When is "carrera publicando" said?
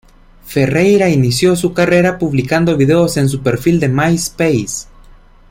1.75-2.75